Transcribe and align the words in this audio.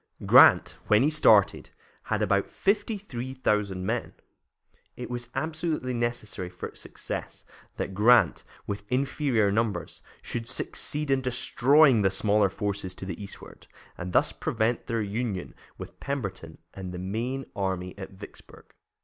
Grant, 0.25 0.77
when 0.87 1.03
he 1.03 1.11
started, 1.11 1.69
had 2.05 2.23
about 2.23 2.49
thirty 2.49 2.97
three 2.97 3.33
thousand 3.35 3.85
men. 3.85 4.15
It 4.95 5.11
was 5.11 5.29
absolutely 5.35 5.93
necessary 5.93 6.49
for 6.49 6.73
success 6.73 7.45
that 7.77 7.93
Grant, 7.93 8.43
with 8.65 8.91
inferior 8.91 9.51
numbers, 9.51 10.01
should 10.23 10.49
succeed 10.49 11.11
in 11.11 11.21
destroying 11.21 12.01
the 12.01 12.09
smaller 12.09 12.49
forces 12.49 12.95
to 12.95 13.05
the 13.05 13.21
eastward, 13.21 13.67
and 13.95 14.11
thus 14.11 14.31
prevent 14.31 14.87
their 14.87 15.03
union 15.03 15.53
with 15.77 15.99
Pemberton 15.99 16.57
and 16.73 16.91
the 16.91 16.97
main 16.97 17.45
army 17.55 17.95
at 17.95 18.09
Vicksburg. 18.09 18.73